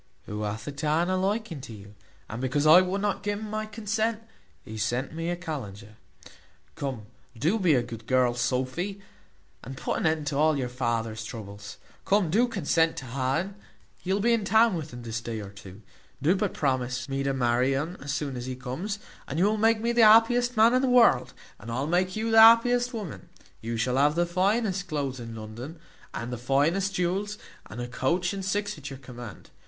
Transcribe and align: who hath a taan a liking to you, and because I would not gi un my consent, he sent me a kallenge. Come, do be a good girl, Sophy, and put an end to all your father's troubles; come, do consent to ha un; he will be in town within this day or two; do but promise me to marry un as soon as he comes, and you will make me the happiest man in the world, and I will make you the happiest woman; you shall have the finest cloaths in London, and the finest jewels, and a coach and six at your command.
who 0.25 0.41
hath 0.41 0.65
a 0.67 0.71
taan 0.71 1.11
a 1.11 1.15
liking 1.15 1.61
to 1.61 1.73
you, 1.73 1.93
and 2.27 2.41
because 2.41 2.65
I 2.65 2.81
would 2.81 3.01
not 3.01 3.21
gi 3.21 3.33
un 3.33 3.47
my 3.47 3.67
consent, 3.67 4.23
he 4.65 4.75
sent 4.75 5.13
me 5.13 5.29
a 5.29 5.35
kallenge. 5.35 5.85
Come, 6.73 7.05
do 7.37 7.59
be 7.59 7.75
a 7.75 7.83
good 7.83 8.07
girl, 8.07 8.33
Sophy, 8.33 8.99
and 9.63 9.77
put 9.77 9.97
an 9.99 10.07
end 10.07 10.25
to 10.25 10.37
all 10.37 10.57
your 10.57 10.69
father's 10.69 11.23
troubles; 11.23 11.77
come, 12.03 12.31
do 12.31 12.47
consent 12.47 12.97
to 12.97 13.05
ha 13.05 13.33
un; 13.33 13.55
he 13.99 14.11
will 14.11 14.19
be 14.21 14.33
in 14.33 14.43
town 14.43 14.73
within 14.73 15.03
this 15.03 15.21
day 15.21 15.39
or 15.39 15.51
two; 15.51 15.83
do 16.19 16.35
but 16.35 16.51
promise 16.55 17.07
me 17.07 17.21
to 17.21 17.31
marry 17.31 17.75
un 17.75 17.95
as 18.01 18.11
soon 18.11 18.35
as 18.35 18.47
he 18.47 18.55
comes, 18.55 18.97
and 19.27 19.37
you 19.37 19.45
will 19.45 19.55
make 19.57 19.81
me 19.81 19.91
the 19.91 20.01
happiest 20.01 20.57
man 20.57 20.73
in 20.73 20.81
the 20.81 20.87
world, 20.89 21.33
and 21.59 21.71
I 21.71 21.79
will 21.79 21.85
make 21.85 22.15
you 22.15 22.31
the 22.31 22.41
happiest 22.41 22.91
woman; 22.91 23.29
you 23.61 23.77
shall 23.77 23.97
have 23.97 24.15
the 24.15 24.25
finest 24.25 24.87
cloaths 24.87 25.19
in 25.19 25.35
London, 25.35 25.77
and 26.11 26.33
the 26.33 26.39
finest 26.39 26.95
jewels, 26.95 27.37
and 27.67 27.79
a 27.79 27.87
coach 27.87 28.33
and 28.33 28.43
six 28.43 28.79
at 28.79 28.89
your 28.89 28.97
command. 28.97 29.51